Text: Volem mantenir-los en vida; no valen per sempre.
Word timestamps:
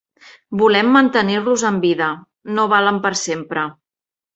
Volem 0.61 0.89
mantenir-los 0.95 1.67
en 1.71 1.79
vida; 1.85 2.11
no 2.59 2.69
valen 2.77 3.03
per 3.09 3.17
sempre. 3.25 3.73